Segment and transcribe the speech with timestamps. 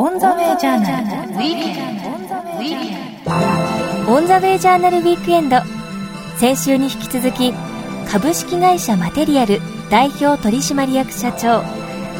[0.00, 1.32] オンザウェイジャーナル。
[1.32, 2.08] ウィークエンド
[4.12, 5.56] オンザウェイジャーナルウィークエンド。
[6.38, 7.52] 先週に引き続き
[8.08, 11.64] 株式会社マテリアル代表取締役社長。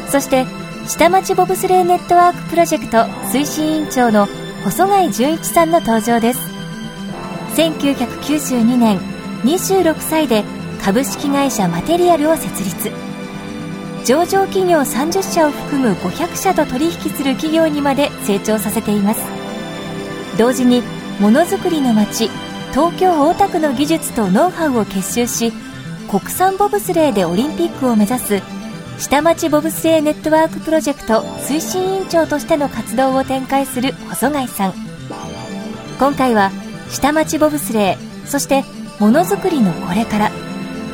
[0.09, 0.45] そして
[0.89, 4.27] 下町ボブスレーネットワークプロジェクト推進委員長の
[4.65, 6.41] 細貝淳一さんの登場です。
[7.55, 8.99] 1992年
[9.45, 10.43] 26歳で
[10.83, 12.91] 株式会社マテリアルを設立。
[14.05, 19.21] 上場企業30社を含む500社と取引する企業にまで成長させています。
[20.37, 20.81] 同時に
[21.19, 22.29] ものづくりの街
[22.71, 25.51] 東京大田区の技術とノウハウを結集し
[26.09, 28.41] 国産ボブスレーでオリンピックを目指す
[28.99, 34.73] 下町ボブスレーネットワークプロジェクト推進委員長としての活動を展開する細貝さん。
[35.99, 36.51] 今回は
[36.89, 38.63] 下町ボブスレーそして
[38.99, 40.48] ものづくりのこれから。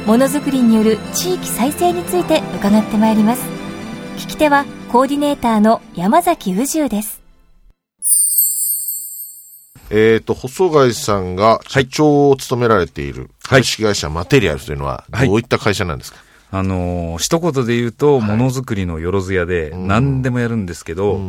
[0.06, 3.44] ものづくりによる地域再生について伺ってまいります。
[4.18, 7.24] 聞き手はコーディネーターの山崎宇宙です。
[9.90, 15.44] えっ、と、細貝さんが社長を務められている株式会社マテリアルというのは、どうい。
[15.44, 16.20] った会社なんですか、
[16.52, 21.20] あのー、一言で言うと、ものづくりのよろず屋で、何でもやるんですけど、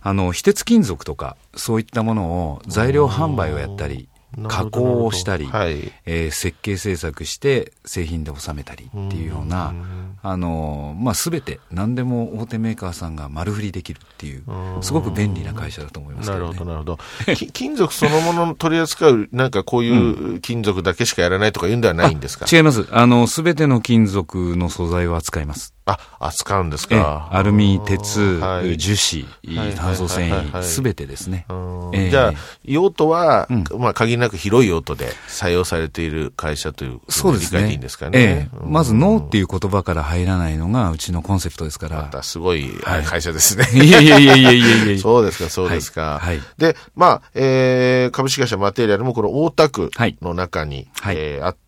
[0.00, 4.08] あの、非鉄金属とか、そういったものを材料販売をやったり、
[4.48, 9.74] 加工をしたり、はい、えー、設計制作して製品で収めたりっていうような、
[10.22, 14.44] あのまあ、全て何でも大手メーカーさんが丸振りできるっていう、
[14.82, 16.98] すごく便利な会社だと思います、ね、なるほど、なるほど。
[17.52, 22.86] 金属そのものを取り扱う、なんかこういう金属だけしかやらないとかいうんではないんですか、違います。
[22.90, 25.75] あの、すべての金属の素材を扱います。
[25.86, 27.28] あ、扱うんですか。
[27.30, 28.96] アルミ、鉄、はい、樹
[29.44, 31.46] 脂、炭素繊維、すべてですね。
[31.48, 32.32] えー、じゃあ、
[32.64, 37.70] 用途は、うん、まあ、限りなく広い用途で採用されている会社というそうですね。
[37.70, 38.48] いいんですかね。
[38.52, 41.98] えー、まず、ノーっていう言葉から入らないのが、うちのコンセプトですから。
[41.98, 42.68] またすごい
[43.04, 43.62] 会社ですね。
[43.62, 46.18] はい、いやいやいやいやいやいやそうですか、そうですか。
[46.20, 46.40] はい。
[46.58, 51.65] で、まあ、えー、株式会社マテリアルもこの大田区の中に、はい、えー、あって、、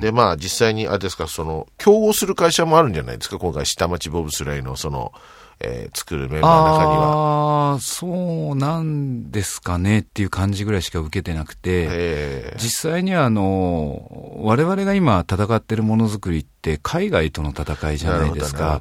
[0.00, 5.12] で、まあ実際に、あれですか、その、競合する会社もあるんじゃないですか、今回、下町ボブスレイの、その、
[5.60, 7.72] えー、作るメンバーの中には。
[7.72, 18.80] ああ、そうなんですかねっていう感じぐらいしか受けてなくて、実際にはあの、我々が今戦ってるものづくりって海外との戦いじゃないですか。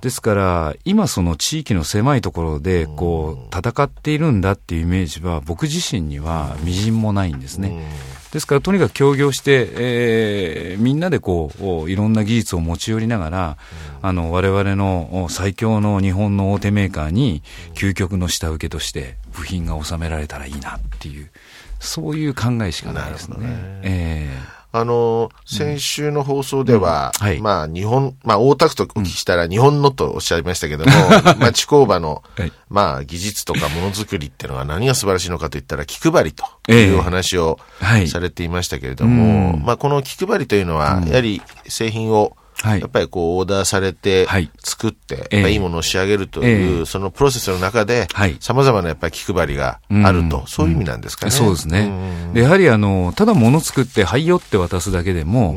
[0.00, 7.86] ですから、今その地域の狭いところでこう、戦っているんだっていうイメージは僕自身には微塵もないんですね。
[8.32, 13.56] ですから、とにかく協業して、えー、みんなでこう、いろんな技術を持ち寄りながら、
[14.02, 17.42] うん、あの、我々の最強の日本の大手メーカーに、
[17.74, 21.30] 究極の下請けとして部品が収められたらいいなっていう、
[21.80, 23.38] そういう考えしかないですね。
[23.38, 23.46] ね。
[23.82, 27.26] えーあの、先週の放送では、うん。
[27.26, 30.92] はい、まあ、日本、まあ、大田区とお聞きしたら、日本のとおっしゃいましたけども、
[31.40, 37.58] 町工場の、はい、まあ、技術とかものづくりっていうのは何が素晴らしいのかといったら、気配りというお話を
[38.10, 44.26] されていましたけれども、まあ、この気配りというのは、やはり製品を、はい、やっぱりこうオーダーされて
[44.58, 48.08] 作って、はい、いいものを仕上げるという、そのプロセスの中で、
[48.40, 51.32] さまざまなやっぱり気配りがあると、そういう意味なんですかね。
[51.32, 51.90] そうですね。
[52.34, 55.56] でやはりあの、ただ物作って、はいよって渡すだけでも、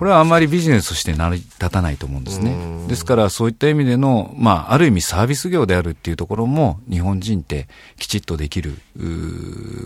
[0.00, 2.56] これはあまりビジネスとして成り立たないと思うんですね。
[2.88, 7.68] ですから、そういった意味での、まあ、ある意味サービス業であるっていうところも、日本人って
[7.98, 8.78] きちっとできる、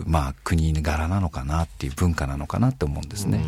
[0.07, 3.45] まあ、国柄なのかなっていう文化なのかなって思うんですね。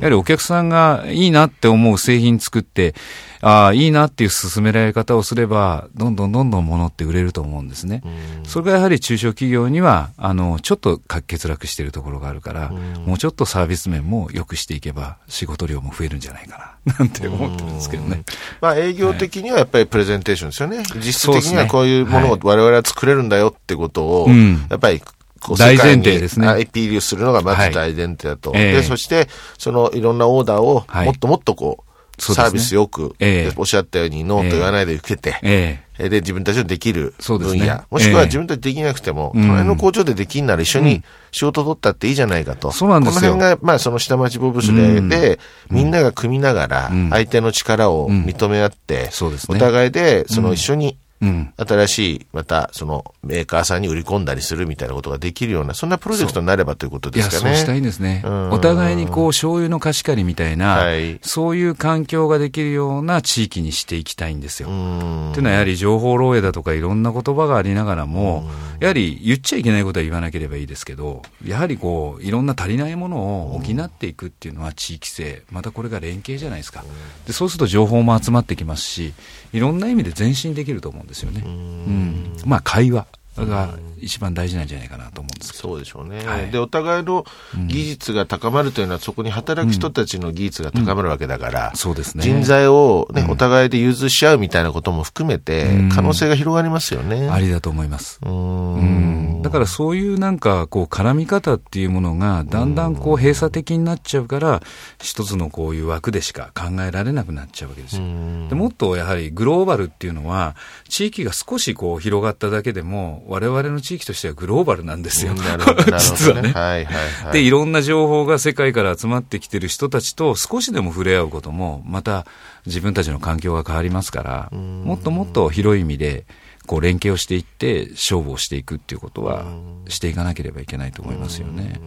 [0.00, 2.94] やはりお客さんがいいなって思う製品作って、
[3.40, 8.02] ああ、いいなっていう進められ方をすれば、どんどんどんどん物って売れると思うんですね。
[8.44, 18.22] それがやはり中小企業には、あの、ちょっと欠落しているところがあるから、もうちょっとサービス面も良くしていけば、仕事量も増えるんじゃないかな、 なんて思ってるんですけどね。
[18.60, 20.76] まあ、営業的にはやっぱりプレゼンテーションですよね。
[20.78, 24.28] はい、実質的にはこういうものを我々は作れるんだよってことを、
[24.70, 25.02] やっぱり
[25.50, 26.46] 大前提ですね。
[26.46, 28.52] アピールするのがまず大前提だと。
[28.52, 29.28] はい、で、そして、
[29.58, 31.91] そのいろんなオーダーをもっともっとこう、はい、
[32.22, 41.02] サービスよく、えー、おっしゃったようにノーと言わないで受けて、えー、で、自分たちのできる分野、ね、もしくは自分たちできなくても、えー、隣の工場でできんなら一緒に
[41.32, 42.70] 仕事取ったっていいじゃないかと。
[42.70, 43.32] そうなんですよ。
[43.32, 45.40] この辺が、まあその下町ボブスレーで、
[45.70, 49.10] うん、みんなが組みながら、相手の力を認め合って。
[49.48, 57.54] お互いで、その一緒にうん、新しい、また、その、メーカーさんに売り込んだりするみたいなことができるような、そんなプロジェクトになればということですかね。
[57.54, 58.24] そうしたいんですね。
[58.50, 64.68] お互いにこう、醤油の貸し借りみたいな、はい、そういう環境ができるような地域にしていきたいんですよ。
[64.68, 73.16] というのは、やはり情報漏洩だとかいろんな言葉がありながらも、やはり言っちゃいけないことは言わなければいいですけど、やはりこう、いろんな足りないもの
[73.54, 76.84] を補っていくっていうのは地域性、またこれが連携じゃないですか。
[77.26, 79.14] でそうすると情報も集まってきますし、
[79.52, 81.42] いろんな意味で前進できると思うんですよね。
[81.44, 83.06] うん、まあ会話。
[83.36, 87.24] が一番大事なんじゃないかなと思うんですそうでしょうね、はい、でお互いの
[87.66, 97.28] 技術が高まるというのは、そこに働く人たちの技術が高まるわけだから、うん、そうですね、人材を、ね、お互いで融通し合うみたいなことも含めて、可能性が広がりますよね。
[97.28, 98.20] ありだと思います。
[98.22, 99.42] うん。
[99.42, 104.62] だからそういうなんかこう絡み方っていうものがだんだんこう閉鎖的になっちゃうから
[105.00, 108.02] 一つのこういう枠でしか考えられなくなっちゃうわけですよ。
[108.48, 110.54] でもっとやはりグローバルっていうのは
[110.88, 115.34] 地域が少しこう広がっただけでも我々の地域としてはグローバルなんですよ。
[115.98, 116.52] 実はね。
[116.52, 122.26] はいはいはい、でいろんな情報が世界から集まってきてる人たちと少しでも触れ合うこともまた
[122.66, 126.24] 自分たちの環境が変わりますからもっともっと広い意味で
[126.72, 129.44] こう連携をしていって勝負をしていくっていうことは
[129.88, 131.78] していかなければいけないと思いますよね。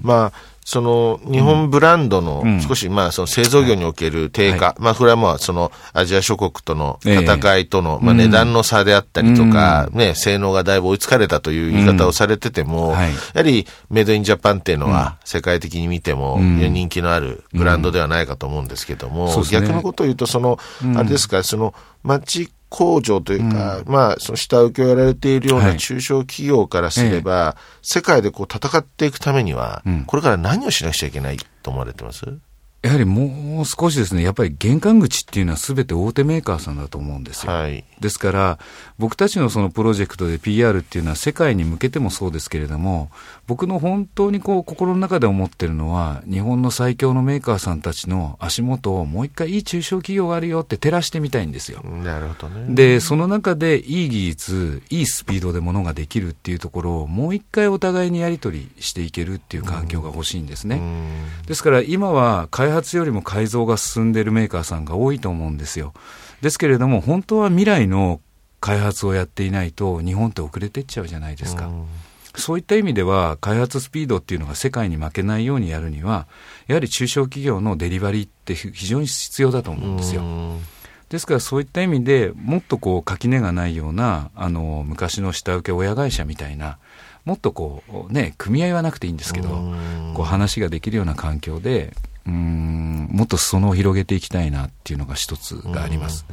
[0.00, 0.32] まあ
[0.64, 12.98] その日本ブランドの少し、まあその製造業における低下、まあこれはまあそのアジア諸国との戦いとの、まあ値段の差であったりとか、ね、性能がだいぶ追いつかれたという言い方をされてても、や
[13.34, 20.60] はりメイドインジャパンっていうのは世界的に見ても人気のあるブランドではないかと思うんですけども、逆のことを言うと、その、
[20.94, 21.74] あれですか、その
[22.04, 32.24] 街工場というか、うん、まあ、その下請けをやられているような中小企業からすれば、はい、世界でこう戦っていくためには、うん、これから何をしなくちゃいけないと思われてます？
[32.82, 37.52] やはりもう少しですね、やっぱり玄関口っていうのはすべて大手メーカーさんだと思うんですよ。
[37.52, 38.58] はい、ですから、
[38.98, 43.10] 僕たちのそのプロジェクトで PR っていうのは世界に向けてもそうですけれども、
[43.46, 51.82] 僕の本当にこう心の中で思ってるのは、日本の最強のメーカーさんたちの足元をもう一回いい中小企業があるよって照らしてみたいんですよ。
[51.84, 52.74] なるほどね。
[52.74, 60.82] で、その中でいい技術、いいスピードでものができるっていうところをもう一回お互いにやり取りしていけるっていう環境が欲しいんですね。
[61.46, 65.92] ですから今は開発よりも改造が進んでいるメーカーさんが多いと思うんですよ。
[66.40, 68.20] ですけれども、本当は未来の
[68.60, 71.70] 開発をやっていないと、日本って遅れていっちゃうじゃないですか。
[72.34, 76.26] そういった意味では、開発スピードっていうのが世界に負けないようにやるには、
[76.66, 80.22] やはり中小企業のデリバリーって非常に必要だと思うんですよ。
[81.12, 86.78] ですからそういった意味でもっとこう垣根がないようなあの昔の下請け親会社みたいな
[87.26, 89.48] もっとこうね組合はなくていいんですけど
[90.14, 91.94] こう話ができるような環境で
[92.26, 96.26] うんもっと裾野を広げていきたいなっていうのが一つがあります。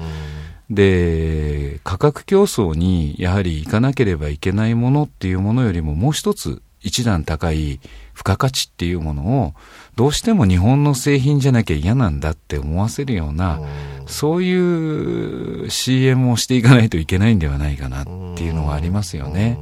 [0.70, 7.80] で、価格競争にやはり行かなければいけないものっていうものよりももう一つ一段高い
[8.14, 9.54] 付加価値っていうものを
[9.96, 13.60] どうしても日本の製品じゃなきゃ嫌なんだって思わせるような、
[14.06, 19.58] そういう CM をしていかないといけないんではないかなっていうのがありますよね。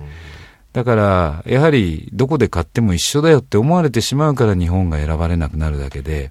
[0.77, 6.29] だから、やはりどこで買っても一緒だよって思われてしまうから日本が選ばれなくなるだけで、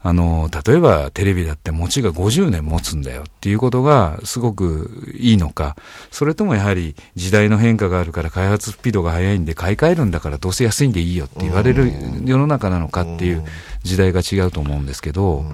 [0.00, 5.76] あの、例えばテレビだって持ちが50年持つんだよっていうことがすごくいいのか、
[6.10, 11.92] それともやはり時代の変化があるから開発スピードが速いんで買い替えるんだからどうせ安いんでいいよって言われる
[12.24, 13.44] 世の中なのかっていう
[13.84, 15.44] 時代が違うと思うんですけど、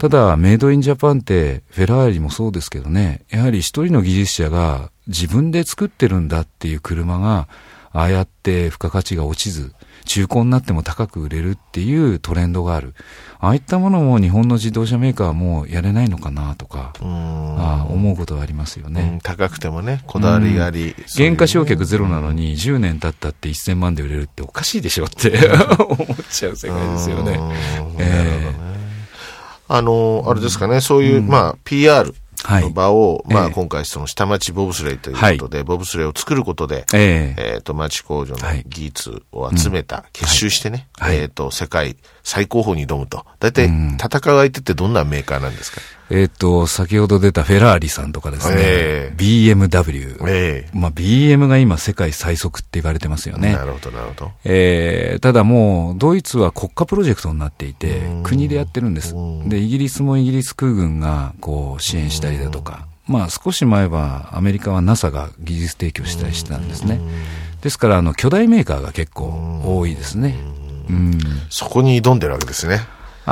[0.00, 7.48] ただ、メイドインジャパンって、フェラーリもそうですけどね、やはり一人の技術者が自分で作ってるんだっていう車が、
[7.92, 9.74] ああやって付加価値が落ちず、
[10.06, 12.94] 中古になっても高く売れるっていうトレンドがある。
[13.40, 19.18] ああいったものも日本の自動車メーカーはもうやれないのかなとか、あ思うことはありますよね。
[19.22, 20.94] 高くてもね、こだわりがあり。
[21.14, 25.30] 原価償却ゼロなのに10年経ったって1000万で売れるっておかしいでしょって
[25.78, 27.38] 思っちゃう世界ですよね。
[27.98, 28.69] えー
[29.72, 32.12] あの、あれですかね、そういう、まあ、PR
[32.62, 36.86] の場を、まあ、今回、その下町ボブスレーということで、ボブスレーを作ることで、
[37.36, 40.88] えっと、町工場の技術を集めた、結集してね、
[41.20, 43.24] えっと、世界最高峰に挑むと。
[43.40, 45.80] 大体、戦う相手ってどんなメーカーなんですか？
[46.10, 53.52] えっ、と、先ほど出たフェラーリさんとかですね、えー、BMW、えー、まあ BM が今世界最速って言われてますよね。
[53.52, 54.32] なるほど、なるほど。
[54.44, 59.14] えー、ただもう、ドイツは国家プロジェクトになっていて、国でやってるんです。
[59.46, 67.00] で、イギリスもイギリス空軍がこう支援したりだとか、まあ少し前はアメリカは NASA が技術提供したりしてたんですね。
[67.62, 70.34] ですから、あの、巨大メーカーが結構多いですね。
[70.88, 71.18] うん。
[71.50, 72.80] そこに挑んでるわけですね。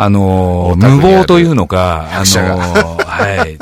[0.00, 2.56] あの、無謀というのか、あの、
[3.04, 3.58] はい。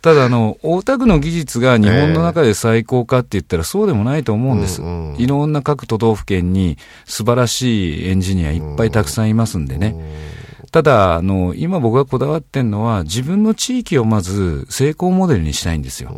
[0.00, 4.80] ただ、あの、大田区の技術が日本の中で最高かって言ったらそうでもないと思うんです。
[4.80, 9.94] うんうん、いろんな各都道府県に素晴らしいエンジニアいっぱいたくさんいますんでね。
[10.72, 16.14] ただ、あの、今僕がこだわってるのは、自分の地域をまず成功モデルにしたいんですよ。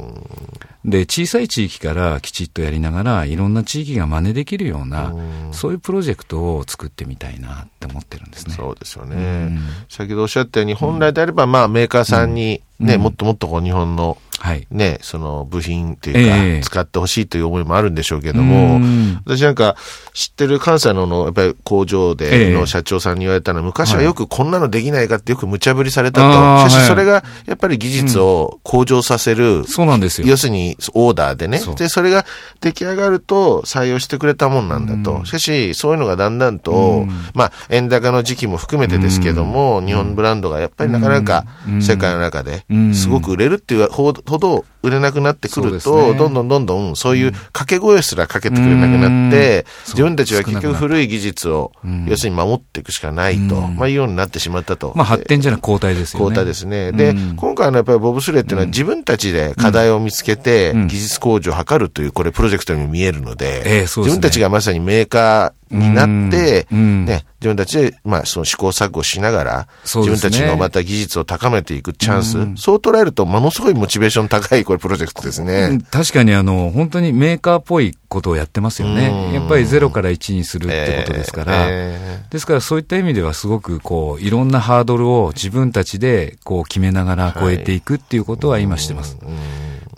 [0.85, 8.55] で、小さい地域からきちっとやりながら、いろんな地域が真似できるような、うそういうプロジェクトを作ってみたいなって思ってるんですね。
[8.55, 9.59] そうですよね。
[9.89, 18.81] 先ほどおっしゃったように、本来であれば、まあ、メーカーさんにね、もっともっとこう、日本の、はい、ね、その部品というか、えー、使ってほしいという思いもあるんでしょうけども、
[19.27, 19.77] 私なんか
[20.15, 26.71] 知ってる関西のの、やっぱり工場での社長さんに言われたのは、昔はよくこんなのできないかってよく無茶ぶりされたと。
[26.71, 30.27] しかしそれがやっぱり技術を向上させる、そうなんですよ。
[30.27, 31.61] 要するにオーダーでね。
[31.77, 32.25] で、それが
[32.63, 35.23] 出来上がると採用してくれたもんなんだと。
[35.27, 41.45] しかし、そういうのがだんだんと、まあ、円高の時期も含めてですけども、日本ブランドがやっぱりなかなか
[41.83, 51.73] 世界の中ですごく売れるっていうほど売れなくなってくると、ね、どんどんどんどんそういう掛け声すらかけてくれなくなって、自分たちは結局古い技術を、
[52.07, 54.93] 要するに守っていくしかないと、まあいうようになってしまったと。
[54.95, 56.25] まあ発展じゃなく交代ですよね。
[56.25, 56.93] 交代ですね。
[56.93, 75.79] で、今回のやっぱりボブスレーっていうのは自分たちで課題を見つけて、技術向上を図るという、これプロジェクトにも見えるので、自分たちがまさにメーカー、になって、ね、自分たちで、まあ、その試行錯誤しながら、自分たちのまた技術を高めていくチャンス、そう捉えると、ものすごいモチベーション高い、これ、プロジェクトですね。
[75.91, 79.33] 確かに、あの、本当にメーカーっぽいことをやってますよね。
[79.33, 89.17] やっぱり0から1にするってことですから、えー、ですからそういった意味ではすごく、こう、いろんなハードルを自分たちで、こう、決めながら超えていくっていうことは今してます。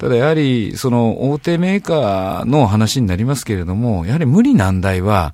[0.02, 5.32] ただやはり、その大手メーカーの話になりますけれども、やはり無理難題は、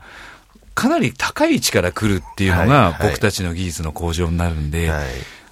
[0.79, 4.99] かなり高い位置から来るっていうのが、僕たちの技術の向上になるんで、はい。
[4.99, 5.07] はい、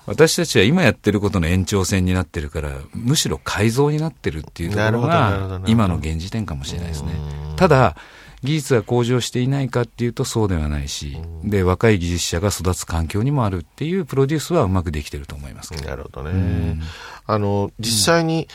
[0.07, 7.11] 私たちは今やってることの延長線になってるから、むしろ改造になってるっていうところが、今の現時点かもしれないですね。
[7.57, 7.97] ただ、
[8.45, 16.81] 技術が向上していないかっていうとそうではないし、で、若い技術者が育つ環境にもあるっていうプロデュースはうまくできてると思いますなるほどね。
[17.27, 18.47] あの、実際に、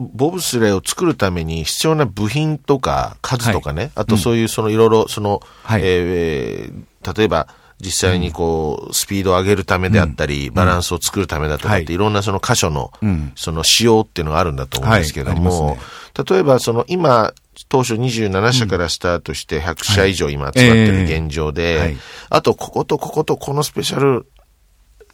[0.00, 7.48] ボブスレーを作るために必要な部品とか数とかね、はい、あとそういうそのいろいろその、はい、えー、例えば
[7.80, 11.96] 実際にこう、スピードを上げるためであったり、うん、バランスを作るためだとかって、い。
[11.96, 12.92] ろんなその箇所の、
[13.34, 15.76] その仕様っていうのがあるんだと思うんですけども、はい。
[15.76, 15.80] ね、
[16.30, 17.34] 例えばその今、
[17.68, 21.96] 当初27社からスタートして100社以上今集まってる現状で、
[22.30, 24.26] あとこことこことこのスペシャル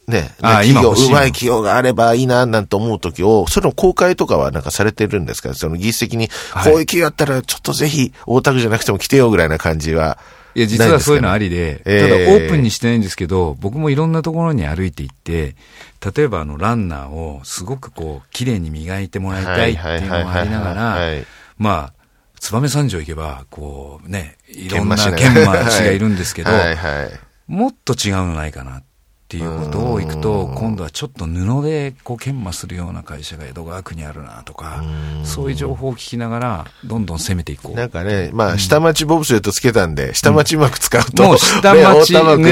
[0.07, 5.53] ね、企業、うまい企業があればいいな、なんて思うときを、その公開とかはなんかされてるんですか？
[5.53, 10.17] その技術的に、こういう企業あったら、ちょっとぜひ、大田区じゃなくても来てよぐらいな感じは。
[10.53, 15.55] いや、実はそういうのありで、えー、ただオープンにしてないんですけど、僕もいろんなところに歩いていって、
[16.15, 20.99] 例えばあの、ランナーをすごくこう、綺麗に磨いてもらいたいっていうのもありながら、
[21.57, 22.01] まあ、
[22.41, 28.90] 燕三条行けば、こうね、いろんな研磨師がいるんですけど、 はいはい、もっと違うのないかなって
[29.37, 34.83] いうことをいくと、今度はちょっと布でこう研磨するような会社が江戸川区にあるなとか、
[35.23, 37.75] そういう情報を聞きながら、どんどん攻めていこう。
[37.75, 42.51] なんかね、まあ、下町ボブスレートつけたんで、下町うまく使うと、もう下町、ね、 ね、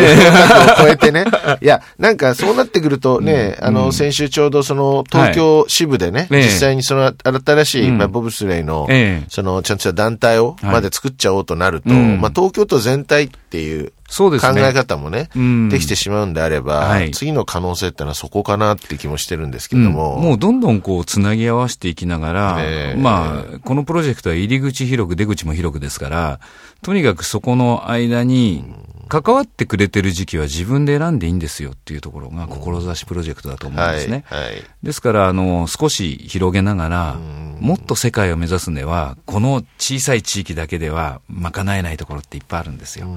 [0.80, 1.26] を超えてね。
[1.62, 8.88] いや、なんかそうなってくるとね、あの、先週ちょうどその、東京支部でね、実際にその新しい、まあ、ボブスレーの、
[9.30, 14.62] その、ちゃんとした団体をまで作っちゃおうとなると、まあ、東京都全体っていう、そうですね。
[14.62, 20.16] 考え方もね、うん、できてしまうんであれば、はい、次の可能性ってのはそこかなって気もしてるんですけども。
[20.16, 26.40] うん、もうどんどんこう、つなぎ合わせていきながら、えー、まあ、このプロジェクトは入り口広く出口も広くですから、
[26.82, 28.66] とにかくそこの間に、
[29.10, 34.24] 関わってくれてる時期は自分で選んでいいんですよっていうところが志プロジェクトだと思うんですね。
[34.28, 37.16] はいはい、ですから、あの、少し広げながら、
[37.60, 43.08] もっと世界を目指すには、この小さい地域だけでは賄えないところっていっぱいあるんですよ。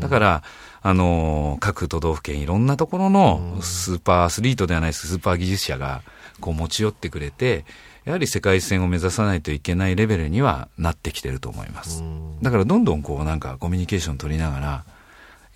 [0.00, 0.35] だから、
[0.82, 6.02] あの、各都道府県いろんなところのスーパーアスリートではないスーパー技術者が
[6.40, 7.64] こう持ち寄ってくれて、
[8.04, 12.04] やはり世界戦を目指さないといけないレベルにはなってきてると思います。
[12.40, 14.84] だからどんどんこうなんかコミュニケーション取りながら、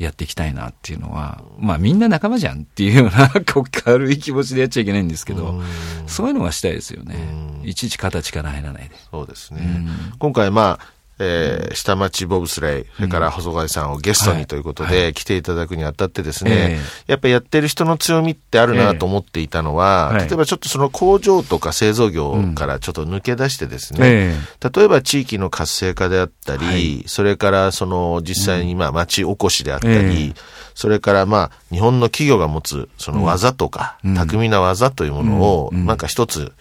[0.00, 5.62] やっていきたいなっていうのは、まあみんな仲間じゃんっていうような、 こう軽い気持ちでやっちゃいけないんですけど、
[6.06, 7.16] そういうのがしたいですよね。
[7.64, 8.96] いちいち肩力入らないで。
[9.10, 9.86] そうですね。
[10.18, 10.86] 今回まあ、
[11.22, 24.34] えー、下町ボブスレイ、それから細貝さんをゲストにということで来ていただくにあたってですね、やっぱりやってる人の強みってあるなと思っていたのは、例えばちょっとその工場とか製造業からちょっと抜け出してですね、
[24.74, 30.34] 例えば地域の活性化であったり、それからその実際にまあ町おこしであったり、
[30.74, 36.52] それからまあ日本の企業が持つその技とか、巧みな技というものをなんか一つ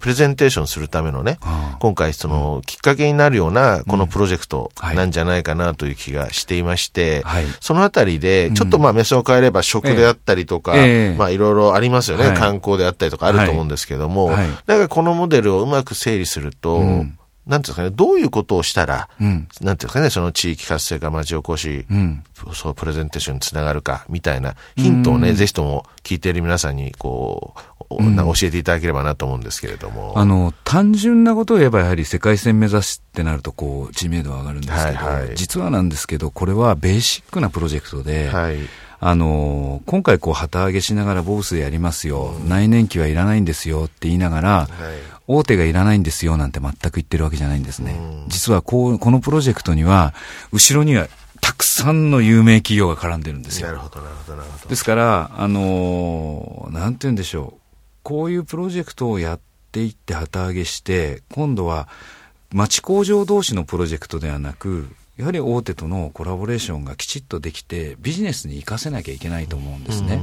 [0.00, 1.38] プレゼンテーションするためのね、
[1.78, 7.22] 今回その、きっかけになるような、このプロジェクトなんじゃないかなという気がしていまして、
[7.60, 10.72] そのあたりで、ちょっとまあ目線を変えれば食であったりとか、
[11.16, 14.30] まあいろいろありますよね、観光であったりとかあると思うんですけども、
[14.66, 17.04] なんかこのモデルをうまく整理すると、
[17.50, 22.22] なんていうんですかね、どういうことをしたら、うん、なんていうんですかね、その地域活性化、町おこし、うん、
[22.54, 27.54] そう、プレゼンテーションにつながるか、みたいなヒントをね、うん、ぜひとも聞いている皆さんに、こ
[27.90, 30.12] う、うん、教えていただければなと思うんですけれども。
[30.16, 38.58] あの、単純なことを言えば、やはり世界線目指しってなると、こう、知名度は上がるんですけど、はいはい、実はなんですけど、これはベーシックなプロジェクトで、はい
[39.02, 44.68] あの今回こう旗揚げしながらボースでやりますよ、うん、内燃機はいらないんですよって言いながら、はい、
[45.26, 47.96] 大手がいらないんですよなんて全く言ってるわけじゃないんですね。
[47.98, 50.12] うん、実はこう、このプロジェクトには、
[50.52, 51.08] 後ろには
[51.40, 53.68] たくさんの有名企業が絡んでるんですよ。
[53.68, 54.68] なるほど、なるほど、なるほど。
[54.68, 57.60] ですから、あのー、なんて言うんでしょう。
[58.02, 59.40] こういうプロジェクトをやっ
[59.72, 61.88] ていって旗揚げして、今度は
[62.52, 64.88] 町工場同士のプロジェクトではなく、
[65.20, 70.22] やはり大手とのコラボレーションがきちっとできて、ビジネスに生かせなきゃいけないと思うんですね。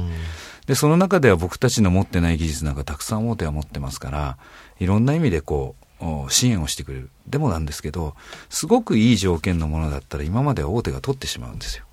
[0.66, 4.38] で、その中では僕たちの持ってない技術なんかたくさん大手は持ってますから、
[4.80, 7.10] いろんな意味でこう、支援をしてくれる。
[7.28, 8.16] でもなんですけど、
[8.50, 11.84] すごくいい条件のものだったら今までは大手が取ってしまうんですよ。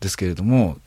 [0.00, 0.78] ですけれども、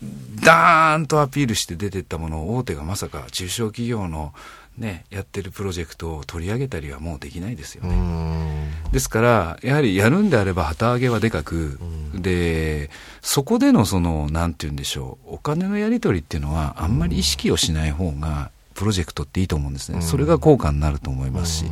[0.44, 4.34] ダーンとアピールして出てったものを大手がまさか中小企業の
[4.80, 8.70] ね、やってるプロジェクトを取り上げたりはもうできないですよね。
[8.92, 11.80] ですから、やはりやるんであれば旗揚げはでかく、
[12.16, 12.90] で、
[13.22, 20.02] そこでのその、なんて言うんでしょう、お金のやり取りっていうのはあんまり意識をしない方が、プロジェクトっていいと思うんですね。
[20.02, 21.66] それが効果になると思いますし。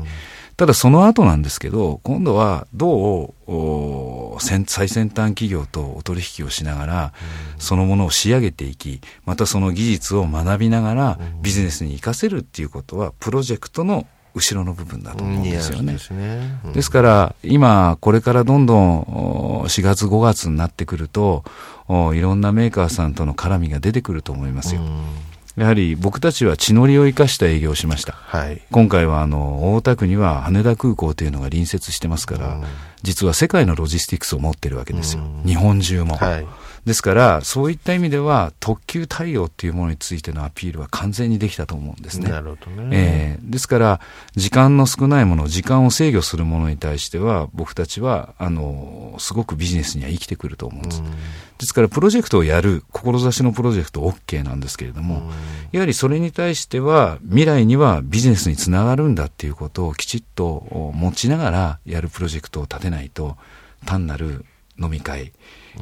[0.57, 7.13] ただその後なんですけど、今度はどう最先端企業とお取引をしながら、
[7.59, 15.93] そのものを仕上げていき、またその技術を学びながらビジネスに活かせるっていうことは、プロジェクトの後ろの部分だと思うんですよね。
[15.93, 16.59] ですね。
[16.65, 21.43] うん、ですから、今、これからどんどん4月、5月になってくると、
[21.87, 24.81] いろんなメーカーさんとの絡みが出てくると思いますよ。
[25.57, 28.13] やはり僕たちは地乗りを生かした営業をしました。
[28.13, 32.61] はい、今回はあの大田区には羽田空港というのが隣接してますから、
[33.01, 35.23] 実は世界のロジスティクスを持ってるわけですよ。
[35.45, 36.15] 日本中も。
[36.15, 36.45] はい
[36.87, 42.29] ですから、そういった意味では、特急対応っていうものについてのアピールは完全にできたと思うんですね。
[42.29, 42.87] なるほどね。
[42.93, 43.99] えー、ですから、
[44.37, 51.03] 時間の少ないもの、時間を制御するものに対しては、僕たちは、あの、すごくビジネスには生きてくると思うんです。
[51.57, 55.29] ですから、プロジェクトをやる、志のプロジェクト OK なんですけれども、
[55.73, 63.35] やはりそれに対しては、未来にはビジネスにつながるんだっていうことをきちっと持ちながらやるプロジェクトを立てないと、
[63.85, 64.45] 単なる
[64.79, 65.33] 飲み会、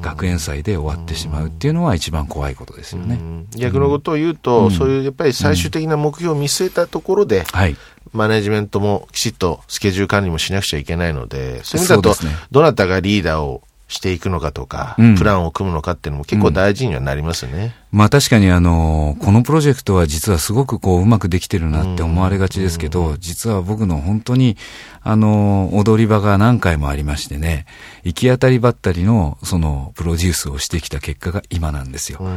[0.02, 3.20] 学園祭で終わってしまうっていうのは一番怖いことですよね。
[3.56, 7.76] 逆のことを言うと、うん、そういうやっぱり最終的な目標を見据えたところで、はい、
[8.14, 12.16] マネジメントもきちっとスケジュール管理もしなくちゃいけないので、そういう意味だと、
[12.52, 17.76] どなたがリーダーをしていくのかとか、プランを組むのかっていうのも結構大事にはなりますね。
[17.94, 24.58] うん、まあ確かにあの、このプロジェクトは実はすごくこううまくできてるなって思われがちですけど、実は僕の本当に
[25.04, 27.68] あの、踊り場が何回もありましてね、
[28.04, 32.28] 行き当たりばったりのそのプロデュースをしてきた結果が今なんですよ。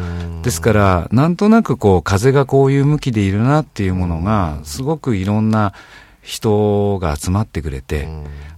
[0.43, 5.73] ですから、なんとなくこう風がこういう向きでいるなっていうものが、すごくいろんな
[6.29, 8.07] 人が集まってくれて、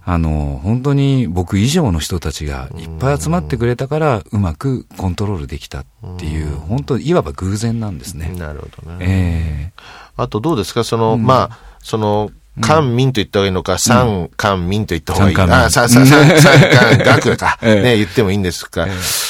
[0.03, 5.85] あの、本当に僕以上の人たちがいっぱい集まってくれたから、うまくコントロールできたっ
[6.17, 8.35] ていう、本当、いわば偶然なんですね。
[8.37, 8.97] なるほどね。
[8.99, 9.81] ええ。
[10.17, 18.85] ー、あとどうですか、その、うん、まあ、その、官民と言った方がいいのか、三官民と言った方がいいのか、三三三官学か、 ね、言ってもいいんですか。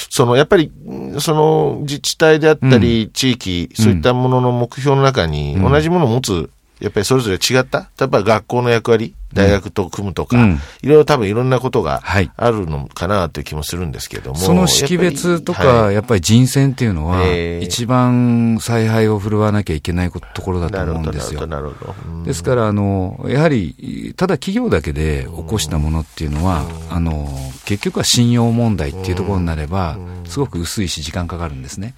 [0.10, 0.72] その、やっぱり、
[1.20, 6.50] その自治体であったり、地域、そういったものの目標の中に、同じものを持つ
[6.82, 7.92] やっぱりそれぞれ違った？
[8.00, 9.16] 例えば学校の役割？
[9.34, 12.02] 大学と組むとか、うん、いろいろ多分いろんなことが
[12.36, 14.38] あるのかなという気もするんですけども。
[14.38, 17.26] その識別とか、やっぱり人選っていうのは、
[17.62, 21.48] 一番采配を振るわなきゃいけないところだと思うんですよ。
[21.48, 22.24] なるほど。
[22.26, 27.30] ですから、あの、やはり、ただ企業だけで起こしたものっていうのは、あの、
[27.66, 31.94] 結局は信用問題っていうところになれば、すごく薄いし時間かかるんですね。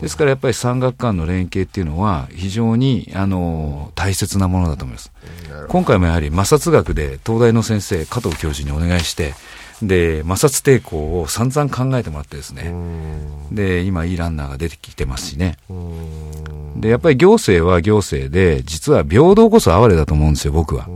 [0.00, 5.12] ですからやっぱり産学間の連携っていうのは非常にあの大切なものだと思います。
[5.68, 9.34] 今回もやはり摩擦学で東大の先生加藤教授にお願いして
[9.82, 12.74] で摩擦抵抗を散々考えてもらってですね
[13.52, 15.56] で今いいランナーが出てきてますしね。
[16.76, 20.88] でやっぱり行政は行政で実は平等こそ哀れだと思うんですよ僕は。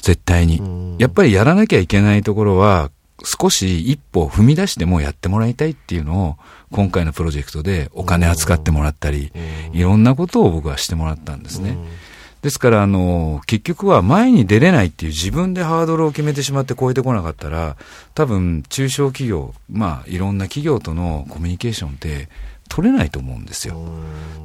[0.00, 0.96] 絶対に。
[0.98, 2.90] やっぱりやらなきゃいけないところは
[3.24, 6.36] 少し一歩踏み出してもやってもらいたいっていうのを、
[6.70, 9.32] 今回のプロジェクトでお金扱ってもらったり、
[9.72, 11.76] いろんなことを僕はしてもらったんですね。
[12.42, 17.76] ですから、あの、結局は前に出れないっていう自分でハードルを決めてしまって超えてこなかったら、
[18.14, 22.28] 多分、中小企業、まあ、いろんな企業とのコミュニケーションって、
[22.68, 23.76] 取れないと思うんですよ。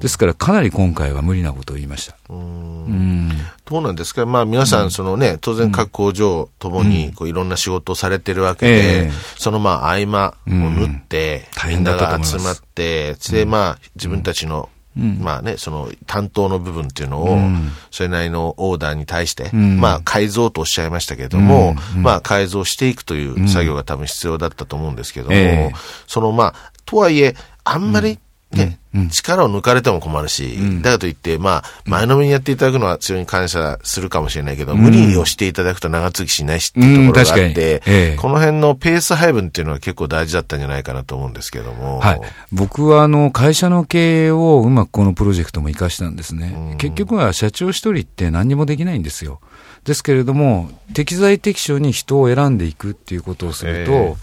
[0.02, 2.18] ですからかなり今回は無理なことを言いました。
[2.30, 3.32] うん。
[3.64, 26.54] どうなんですかまあ皆さん、そのね、当然各工場ともにこういろんな仕事をされてるわけで、えー、そのまあ合間を縫って、みんなが集まって、でまあ自分たちのうん、まあね、その担当の部分っていうのを、うん、それなりのオーダーに対して、うん、まあ改造とおっしゃいましたけれども、まあ改造していくという作業が多分必要だったと思うんですけども、えー、そのまあ、
[26.86, 28.20] とはいえ、あんまり
[28.52, 42.00] ね、うん、力を抜かれても困るし、うん、だからといって、まあ、前のめりにやっていただくのは強いに感謝するかもしれないけど、うん、無理をしていただくと長続きしないしっていうところがあって、ええ、この辺のペース配分っていうのは結構大事だったんじゃないかなと思うんですけども。
[42.00, 42.22] はい。
[42.54, 46.76] 僕は、あの、会社の経営をうまくこのプロジェクトも活かしたんですね。
[46.78, 49.42] 結局は社長一人って何にもできないんですよ。
[49.84, 54.16] ですけれども、適材適所に人を選んでいくっていうことをすると、え、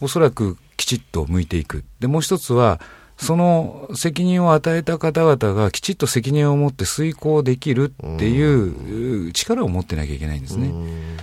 [0.00, 1.84] おそらくきちっと向いていく。
[2.00, 2.80] で、もう一つは、
[3.16, 10.72] その責任を与えた方々がきちっと責任を持って遂行できるっていう力を持ってなきゃいけないんですね。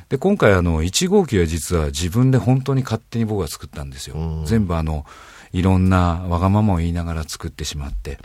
[0.10, 4.16] で、今回あの、1号機は実は自分で本当に勝手に僕が作ったんですよ。
[4.46, 5.06] 全部あの、
[5.52, 8.18] いろんなわがままを言いながら作ってしまって。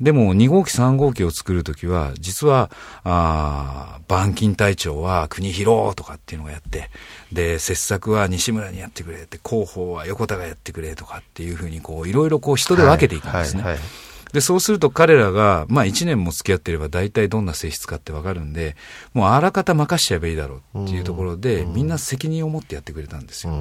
[0.00, 2.70] でも2号機3号機を作るときは、実は、
[3.04, 6.90] あ板金隊長は国広とかっていうのをやって、
[7.32, 13.62] で、切削は西村にやってくれって、広報は横田がやってくれとかっていうふうに、こう、いろいろこう人で分けていくんですね。
[13.62, 18.76] はいはいはいで、そうすると彼らが、まあ1年も付き合ってれば大体どんな性質かってわかるんで、
[19.12, 23.52] もうあらかた任しちゃえばいいだろうっていうところで、みんな責任を持ってやってくれたんですよ。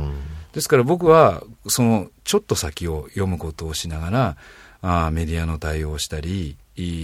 [0.53, 4.37] ですから僕は、その、ちょっと先を読むことをしながら、
[4.81, 6.55] あメディアの対応をしたり、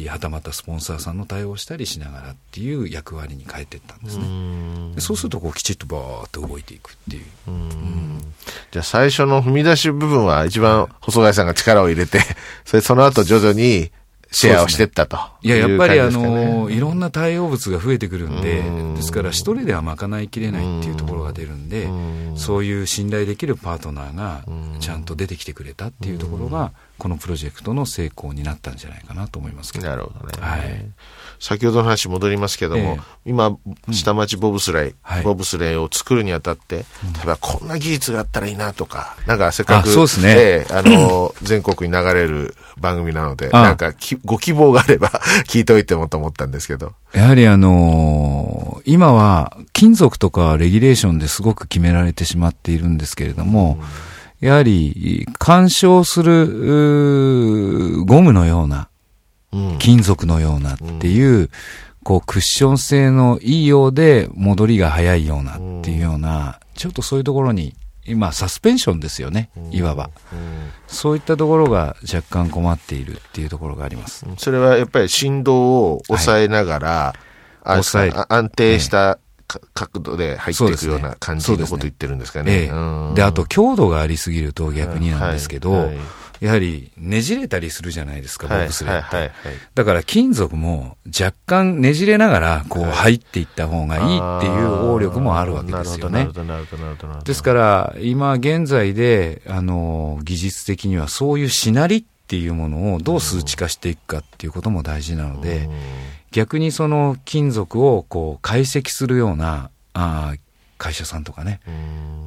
[0.07, 4.23] はたまたスポンサーさんの対応をしたりしながらっていう役割に変えていったんですね。
[4.95, 7.23] うそうするとこうきちっとバーッと動いていくっていう。
[7.47, 7.51] う
[8.71, 12.21] じゃあ最初の踏み出し部分は一番細貝さんが力を入れて、
[12.63, 13.91] それその後徐々に
[14.35, 18.63] シェアをしてったと、ね、いや、やっぱりあの、いろんな対応物が増えてくるんで、
[18.95, 21.87] ですから一人では賄いきれないっていうところが出るんで、
[22.35, 24.43] そういう信頼できるパートナーが
[24.79, 29.87] ちゃんと出てきてくれたっていうところが、このプロジェクトの成功になったんじゃないかなと思いますけど。
[29.87, 30.33] なるほどね。
[30.39, 30.85] はい。
[31.39, 33.57] 先ほどの話戻りますけども、えー、今、
[33.91, 36.83] 下町ボブスレイ、うん、ボブスレイを作るにあたって、例
[37.23, 40.33] えばこんな技術があったらいいなとか、なんかせっかく、そうですね。
[40.37, 43.93] えー、あの、 全国に流れる番組なので、なんか
[44.23, 45.09] ご希望があれば
[45.47, 46.93] 聞いておいてもと思ったんですけど。
[47.13, 53.87] やはりあのー、今は金属とかレギュレーションですごく決められてしまっているんですけれども、うん。
[54.41, 58.89] やはり、干渉する、ゴムのような、
[59.79, 61.49] 金属のようなっていう、うん、
[62.03, 67.75] こう、クッション性のいいようで、戻りが早いようなっていうような、ちょっとそういうところに、
[68.07, 70.11] 今、サスペンションですよね、いわば。
[70.87, 74.25] そういったところが若干困っているっていうところがあります。
[74.37, 76.89] それはやっぱり振動を抑えながら、
[77.63, 79.17] はい、抑え安定した
[79.73, 82.71] 角度で入っていくような感じのこと言ってるんですかね。
[83.15, 85.97] で、あと強度がありすぎると逆になんですけど、はいはい、
[86.39, 89.31] やはりねじれたりするじゃないですか、ボブスレーって。
[89.73, 96.29] だから金属も若干ねじれながらこう入っていった方がいいっていう応力もあるわけですよね。
[97.23, 105.69] ですから、今現在で、あの、技術的にはそういうしなりっていうものをどう数値化していくかっていうことも大事なので、
[106.31, 110.33] 逆にその金属をこう解析するようなあ
[110.77, 111.61] 会社さんとかね、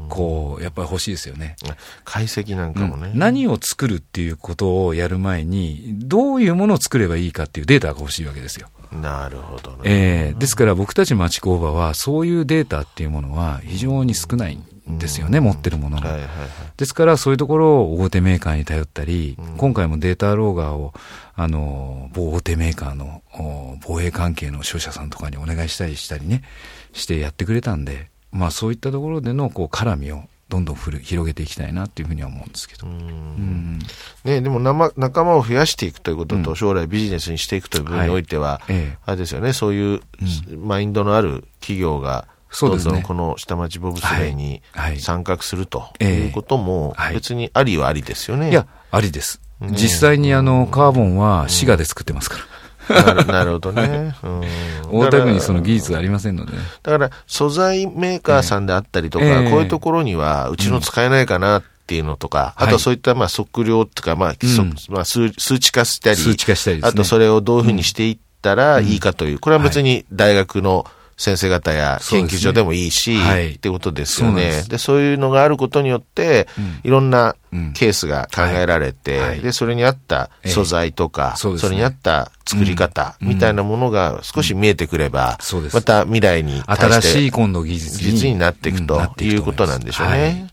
[0.09, 1.57] こう、やっぱり欲しいですよね。
[2.05, 8.69] 解析なんかもね、うん、何を作るっていうことをやる前に、どういうものを作ればいいかっていうデータが欲しいわけですよ。
[8.93, 9.79] なるほどね。
[9.85, 14.59] えー、ですから僕たち町工場は、そういうデータっていうものは非常に少ない
[14.91, 16.17] んですよね、持ってるものが。
[16.77, 20.95] ですから、そういうところを大手メーカーに頼ったり、今回もデータローガーを、
[21.35, 23.23] あの、某大手メーカーの
[23.87, 26.43] 防衛関係の商社さんとかにお願いしたりしたりね、
[26.93, 32.87] してやってくれたんで、まあそういったところでのこう絡みをどんどん広げていきたいなっていうふうには思うんですけど。
[32.87, 33.79] うん。
[34.25, 34.61] ね、でも
[34.97, 38.77] 仲間を増やしていくということと、将来ビジネスにしていくという部分においては、はい。
[38.77, 40.01] ええ、あれですよね、そういう
[40.57, 42.27] マインドのある企業が、
[42.59, 44.63] どんどんこの下町ボブスレーに
[44.99, 48.51] 参画するということも、別にありはありですよね。
[48.51, 49.43] いや、ありです。
[49.61, 52.45] 実際にあの、カーボンは滋賀で作ってますから。
[53.27, 54.15] なるほどね。
[54.91, 56.53] 大田区にその技術がありませんので。
[56.83, 70.87] だから、素材メーカーさんであったりとか、えー、こういうところには、うちの使えないかなっていうのとか、うん、あとそういったまあ測量とか、まあ、うん、まあ数、数値化したり、数値化したり、ね、あとそれをどういうふうにしていったらいいかという、これは別に大学の
[71.19, 74.63] 先生方や研究所でもいいし、ねはい、ってことですよね。
[74.69, 77.35] でそういうのがあることによって、うん、いろんな
[77.75, 90.49] ケースが考えられて、はい、で、それに合った素材とか、えーそね、それに合った作り方みたいなものが少し見えてくれば、うん、また未来に新しい今度技術にになっていくということなんでしょうね。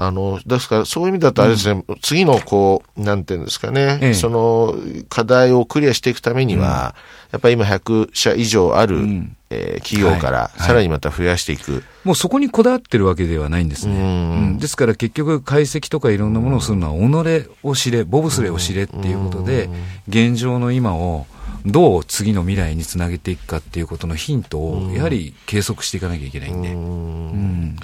[0.00, 4.76] あの、ですからそういう意味だとあれですね、うん、次のこう、なんていうんですかね、ええ、その
[5.08, 6.94] 課題をクリアしていくためには、
[7.32, 11.80] うん、やっぱり今100社以上ある、うん、えー、企業からさらにまた増やしていく、はい。
[11.80, 13.94] はい、もうそこにこだわってるわけではないんですね。
[14.00, 14.58] うん。
[14.58, 19.68] ですから結局解析とかいろんなものをするのは己を知れ、ボブスレーを知れっていうことで、
[20.06, 21.26] 現状の今を
[21.70, 26.72] どう次の未来につなげていくかっていうことのヒントをやはり計測していかなきゃいけないんで。
[26.72, 27.76] うん。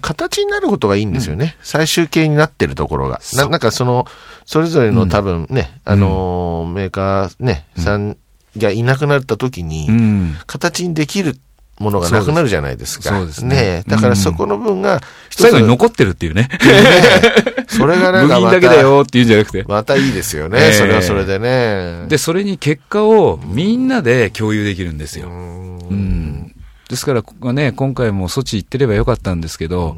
[0.00, 1.56] 形になることがいいんですよね。
[1.58, 3.20] うん、最終形になってるところが。
[3.34, 4.06] ななんかその、
[4.46, 8.16] それぞれの多分ね、うん、あのー、メーカーね、さん
[8.56, 9.88] がいなくなった時に、
[10.46, 11.38] 形にできる
[11.78, 13.10] ものがなくなるじゃないですか。
[13.10, 13.56] そうですね。
[13.56, 16.48] ねだからそこの分が、最後に残ってるっていうね。
[16.52, 16.58] ね
[17.68, 18.54] それがなんかまた。
[18.56, 19.64] だけだよっていうんじゃなくて。
[19.66, 20.58] またいいですよね。
[20.60, 22.06] えー、それはそれでね。
[22.08, 25.28] で、それに結果をみんなで共有できるんですよ。
[25.28, 26.54] うん
[26.88, 29.96] ですから、ね、今回も措置行ってればよかったんですけど、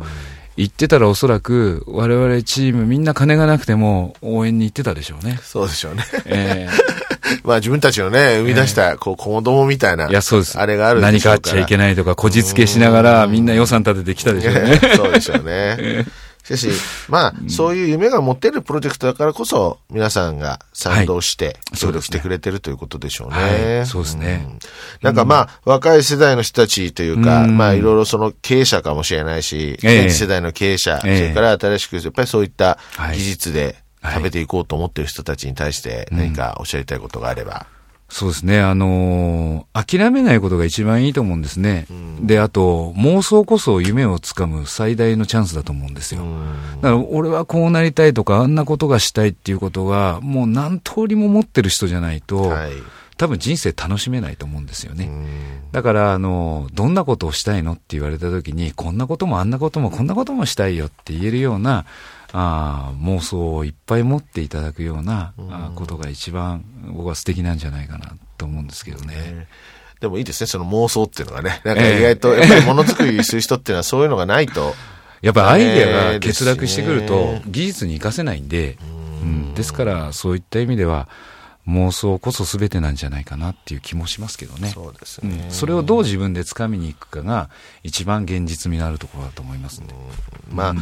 [0.56, 5.38] 行ってたらおそらく我々チームみんな金がなくても応援に行ってたでしょうね。
[5.42, 6.04] そうでしょうね。
[6.26, 7.03] えー、
[7.42, 10.08] まあ自分たちのね、生み出した、こう、子供みたいな。
[10.08, 10.58] いや、そうです。
[10.58, 14.80] あれがある何かあっちゃいけないとか、こじつけしながらみんな予算立ててきたでしょうね。
[14.96, 16.06] そうでしょうね。
[16.44, 16.68] しかし、
[17.08, 23.78] まあ、そういう夢が持てるプロジェクトだからこそ、皆さんが賛同して、協力してくれてるということでしょうね。
[23.78, 24.46] はい、そうですね。
[25.00, 32.78] なんかまあ、若い世代の人たちというか、まあ、いろいろその経営者かもしれないし、現世代の経営者、それから新しく、やっぱりそういった
[33.14, 37.66] 技術で食べていこうと思っている人たちに対して何かおっしゃりたいことがあれば。
[38.08, 38.60] そうですね。
[38.60, 41.86] あのー、諦めないことが一番いいと思うんですね。
[41.90, 46.22] うん、で、あと、妄想こそ夢をつかむ最大のチャンスだと思うんですよ。
[46.22, 52.72] うん、だから、俺はこうなりたいとか、あんなことがしたいっていうことが、もう何通りも持ってる人じゃないと、はい、
[53.16, 55.10] 多分人生楽しめないと思うんですよね。
[55.72, 61.84] だから、あの、どんなことをしたいのって言われた時に、こんなこともあんなこともこんなこともしたいよって言えるような、
[62.36, 69.46] あ妄想をいっぱい持っていただくような、あことが一番僕は素敵なんじゃないかなと思うんですけどね。
[70.00, 71.60] でもいいですね、その妄想っていうのがね。
[71.64, 74.74] なんか意外と、やっぱりものづくりする人っていうのはそういうのがないと。
[75.22, 78.78] やっぱアイデアが欠落してくると、技術に活かせないんで、
[79.22, 81.08] うん、ですからそういった意味では、
[81.68, 84.70] 妄想こそ全てなんじゃないかなっていう気もしますけどね。
[84.74, 87.48] そうですね、うん、それをどう自分で掴みに行くかが
[87.82, 89.86] 一番現実味のあるところだと思いますね。
[90.52, 90.74] まあ、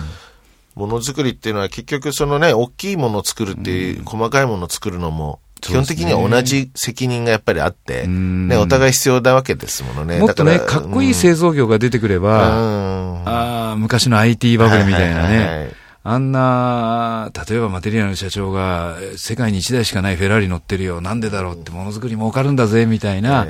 [0.75, 10.19] ものづくりっていうのは結局そのね、大きいものを作るっていう、細かいものを作るのも、基本的には同じ責任がやっぱりあって、ね、お互い必要なわけですものね。
[10.19, 15.37] もっとね、かっこいい製造業が出てくれば、ああ、昔の IT バブルみたいなね。
[15.37, 23.47] はいはいはいあんな、例えばマテリアルの社長が、世界に一台しかないフェラーリ乗ってるよ、なんでだろうって、ものづくり儲かるんだぜ、みたいな、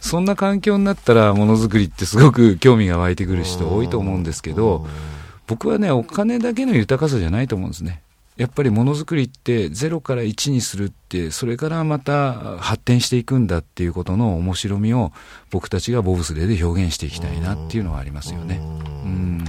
[0.00, 4.84] そんな環境になったら、ものづくりってすごく興味が湧いてくる人多いと思うんですけど、
[5.46, 8.02] 僕はね、お金だけの豊かさじゃないと思うんですね。
[8.36, 15.12] やっぱりものづくりって0から1にするってそれからまた発展していくんだっていうことの面白みを
[15.50, 18.60] 僕たちがボブスレーで表現していきたいなっていうのはありますよね。
[19.04, 19.44] うん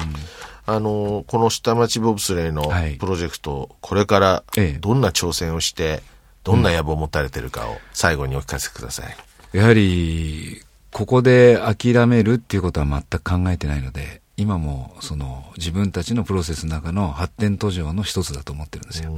[0.65, 2.63] あのこの下町ボブスレーの
[2.97, 4.43] プロジェクト、はい、これから
[4.79, 6.01] どんな挑戦をして、
[6.43, 9.57] どんな野望を持たれてるかを最後にお聞かせください。
[9.57, 19.17] やはりここで諦めるっていうことは全く考えてないので今もその自分たちのプロセスの中の発展途上の一つだと思ってるんですよ。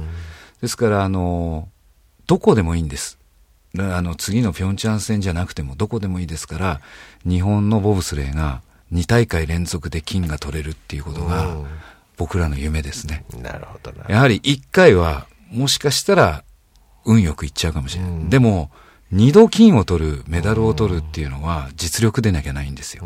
[0.60, 1.68] ですから、あの、
[2.26, 3.18] どこでもいいんです。
[3.78, 6.80] あの、次のピョンチャン戦じゃなくてもどこでもいいですから、
[7.24, 11.56] 日本のボブスレーが2大会連続で金が取れるっていうことが
[12.16, 13.24] 僕らの夢ですね。
[13.42, 16.44] なるほどやはり1回はもしかしたら
[17.04, 18.30] 運よくいっちゃうかもしれない。
[18.30, 18.70] でも、
[19.12, 23.04] 二度金を取る、メダルを取るっていうのは実力でなきゃないんですよ。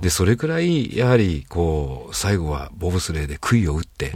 [0.00, 4.12] で、それくらい、やはり、こう、最後はボブスレーで杭を打って、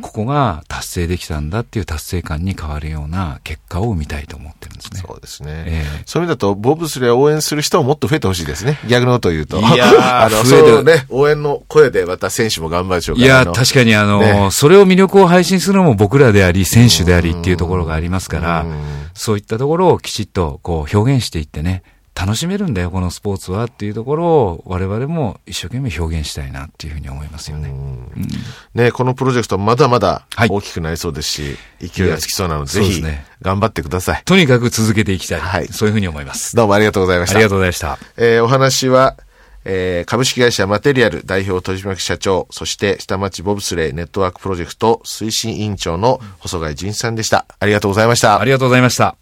[0.00, 5.00] ここが達成できたんだっていう達成感に変わるような結果を生みたいと思ってるんですね。
[5.06, 5.64] そうですね。
[5.66, 8.78] えー、そういう意味だと、ボブスレーを応援する人ももっと増えてほしいですね。
[8.88, 9.58] 逆のことを言うと。
[9.60, 13.26] いやあの、そうね、応援の声でまた選手も頑張るでしょうから。
[13.26, 18.66] いや確かにあの、ね、それを魅力を配信するのも僕らであり、選手でありっていうところがありますから、
[19.14, 21.82] そういったところをきちっとこう表現していってね、
[22.20, 27.70] 楽しめるんだよ、このスポーツはっていうところを、我々も一生懸命表現したいなっていうふうに思いますよね。
[27.70, 28.28] うん、
[28.74, 33.02] ねこのプロジェクトまだまだ大きくなりそうですし、はい、勢いがつきそうなので、ぜひ、
[33.40, 34.22] 頑張ってください。
[34.26, 35.40] とにかく続けていきたい。
[35.40, 35.68] はい。
[35.68, 36.54] そういうふうに思います。
[36.54, 37.36] どうもありがとうございました。
[37.36, 37.98] ありがとうございました。
[38.18, 39.16] えー、お話は、
[39.64, 47.46] えー、株式会社マテリアル代表取締役社長、そして下町ボブスレーネットワークプロジェクト推進委員長の細貝淳一さんでした。
[47.58, 48.40] ありがとうございました。
[48.40, 49.19] ありがとうございました。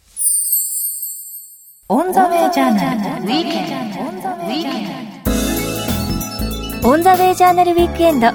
[1.91, 3.93] オンザウェイジャーナルウィークエン
[6.83, 6.91] ド。
[6.91, 8.29] オンザウェイジャーナルウィークエンド。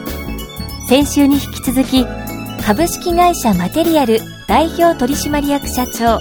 [0.90, 2.04] 先週に引き続き、
[2.66, 6.20] 株式会社マテリアル代表取締役社長、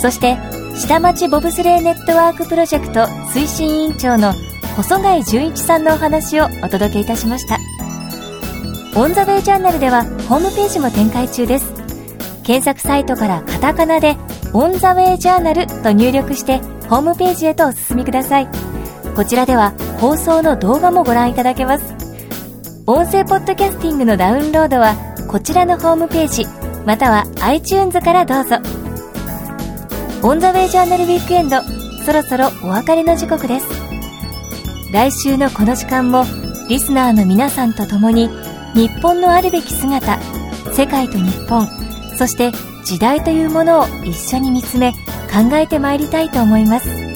[0.00, 0.38] そして
[0.74, 3.00] 下町ボブスレーネットワークプロジェクト
[3.34, 4.32] 推進委員長の
[4.74, 7.58] 細貝純一さんのお話をお届けいたしました。
[8.98, 11.70] オンザウェイジャーナルではホームページも展開中です。
[12.44, 14.16] 検索サイトからカタカナで
[14.54, 18.48] オンザウェイジャーナルと入力してホームページへとお進みください。
[19.16, 21.94] こちらでは放送の動画もご覧いただけます。
[22.86, 24.94] 音声ポッドキャスティングのダウンロードは
[25.28, 26.46] こちらのホームページ
[26.84, 28.56] または iTunes からどうぞ。
[30.22, 31.62] オンザウェイジャーナルウィークエンド
[32.04, 33.66] そろそろお別れの時刻です。
[34.92, 36.24] 来週のこの時間も
[36.68, 38.28] リスナーの皆さんと共に
[38.74, 40.18] 日本のあるべき姿、
[40.72, 41.66] 世界と日本、
[42.18, 42.52] そして
[42.84, 47.11] 時代というものを一緒に見つめ考えてまいりたいと思います。